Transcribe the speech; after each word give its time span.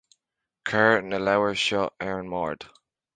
Cuir 0.69 0.97
na 1.09 1.19
leabhair 1.25 1.55
seo 1.65 1.83
ar 2.07 2.17
an 2.23 2.33
mbord 2.33 2.67